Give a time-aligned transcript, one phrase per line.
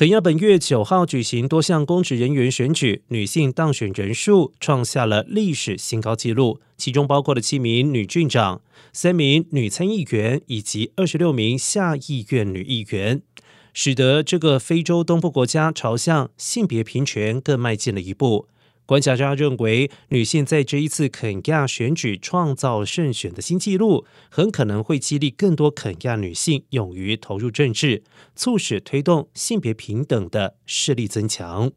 [0.00, 8.62] 肯亚本月九号举行多项公职人员选举，女性当选人数创下了历史新高纪录，其中包括了七名女郡长、
[8.94, 13.20] 三名女参议员以及二十六名下议院女议员，
[13.74, 18.46] 使得这个非洲东部国家朝向性别平权更迈进了一步。
[18.90, 28.02] 观察家认为，女性在这一次肯亚选举创造胜选的新纪录，很可能会激励更多肯亚女性勇于投入政治，
[28.34, 31.70] 促使推动性别平等的势力增强。